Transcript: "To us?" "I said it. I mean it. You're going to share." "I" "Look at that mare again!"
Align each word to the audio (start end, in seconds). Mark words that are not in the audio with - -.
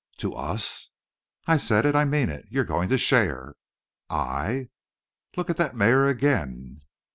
"To 0.17 0.33
us?" 0.33 0.89
"I 1.45 1.57
said 1.57 1.85
it. 1.85 1.95
I 1.95 2.05
mean 2.05 2.29
it. 2.31 2.47
You're 2.49 2.63
going 2.63 2.89
to 2.89 2.97
share." 2.97 3.53
"I" 4.09 4.69
"Look 5.37 5.51
at 5.51 5.57
that 5.57 5.75
mare 5.75 6.07
again!" 6.07 6.79